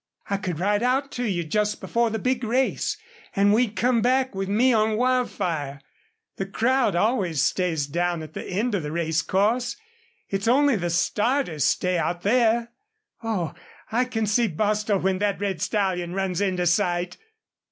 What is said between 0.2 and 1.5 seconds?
I could ride out to you